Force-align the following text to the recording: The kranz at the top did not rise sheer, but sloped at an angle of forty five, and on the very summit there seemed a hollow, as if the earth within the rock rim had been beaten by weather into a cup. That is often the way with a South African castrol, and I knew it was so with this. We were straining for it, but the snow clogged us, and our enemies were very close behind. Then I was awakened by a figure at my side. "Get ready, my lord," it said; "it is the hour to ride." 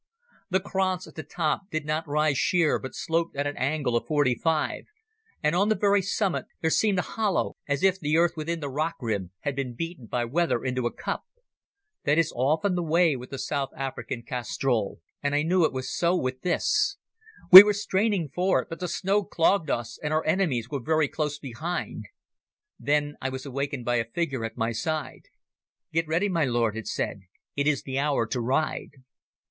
The 0.49 0.59
kranz 0.59 1.05
at 1.05 1.13
the 1.13 1.21
top 1.21 1.69
did 1.69 1.85
not 1.85 2.07
rise 2.07 2.35
sheer, 2.39 2.79
but 2.79 2.95
sloped 2.95 3.35
at 3.35 3.45
an 3.45 3.55
angle 3.55 3.95
of 3.95 4.07
forty 4.07 4.33
five, 4.33 4.85
and 5.43 5.55
on 5.55 5.69
the 5.69 5.75
very 5.75 6.01
summit 6.01 6.45
there 6.59 6.71
seemed 6.71 6.97
a 6.97 7.03
hollow, 7.03 7.55
as 7.67 7.83
if 7.83 7.99
the 7.99 8.17
earth 8.17 8.31
within 8.35 8.61
the 8.61 8.69
rock 8.71 8.95
rim 8.99 9.29
had 9.41 9.55
been 9.55 9.75
beaten 9.75 10.07
by 10.07 10.25
weather 10.25 10.63
into 10.63 10.87
a 10.87 10.91
cup. 10.91 11.25
That 12.03 12.17
is 12.17 12.33
often 12.35 12.73
the 12.73 12.81
way 12.81 13.15
with 13.15 13.31
a 13.31 13.37
South 13.37 13.69
African 13.77 14.23
castrol, 14.23 15.01
and 15.21 15.35
I 15.35 15.43
knew 15.43 15.65
it 15.65 15.71
was 15.71 15.95
so 15.95 16.17
with 16.17 16.41
this. 16.41 16.97
We 17.51 17.61
were 17.61 17.71
straining 17.71 18.27
for 18.33 18.63
it, 18.63 18.69
but 18.71 18.79
the 18.79 18.87
snow 18.87 19.23
clogged 19.23 19.69
us, 19.69 19.99
and 20.01 20.11
our 20.11 20.25
enemies 20.25 20.67
were 20.67 20.81
very 20.81 21.09
close 21.09 21.37
behind. 21.37 22.05
Then 22.79 23.17
I 23.21 23.29
was 23.29 23.45
awakened 23.45 23.85
by 23.85 23.97
a 23.97 24.09
figure 24.09 24.43
at 24.45 24.57
my 24.57 24.71
side. 24.71 25.25
"Get 25.93 26.07
ready, 26.07 26.27
my 26.27 26.45
lord," 26.45 26.75
it 26.75 26.87
said; 26.87 27.19
"it 27.55 27.67
is 27.67 27.83
the 27.83 27.99
hour 27.99 28.25
to 28.25 28.41
ride." 28.41 28.95